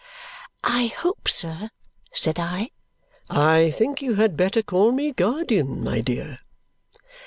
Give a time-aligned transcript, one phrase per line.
[0.63, 1.69] "I hope, sir"
[2.13, 2.71] said I.
[3.29, 6.39] "I think you had better call me guardian, my dear."